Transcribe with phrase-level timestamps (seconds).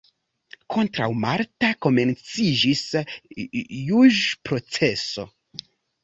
[0.75, 2.81] Kontraŭ Marta komenciĝis
[3.89, 5.27] juĝproceso.